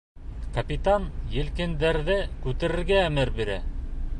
Капитан 0.53 1.03
елкәндәрҙе 1.41 2.17
күтәрергә 2.47 2.99
әмер 3.03 3.37
бирә. 3.41 3.63